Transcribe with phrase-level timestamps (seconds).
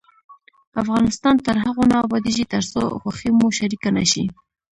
[0.81, 4.25] افغانستان تر هغو نه ابادیږي، ترڅو خوښي مو شریکه نشي.